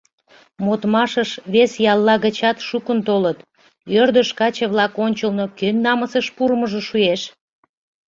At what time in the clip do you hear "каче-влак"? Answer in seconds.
4.39-4.93